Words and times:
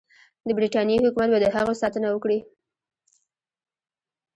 د 0.47 0.49
برټانیې 0.57 1.03
حکومت 1.05 1.29
به 1.31 1.39
د 1.41 1.45
هغوی 1.55 1.75
ساتنه 1.83 2.07
وکړي. 2.11 2.39